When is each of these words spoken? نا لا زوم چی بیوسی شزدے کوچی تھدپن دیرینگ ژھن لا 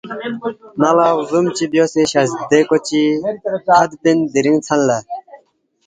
نا 0.81 0.89
لا 0.97 1.07
زوم 1.29 1.45
چی 1.55 1.63
بیوسی 1.71 2.03
شزدے 2.11 2.59
کوچی 2.69 3.03
تھدپن 3.65 4.17
دیرینگ 4.31 4.61
ژھن 4.65 4.79
لا 4.87 4.97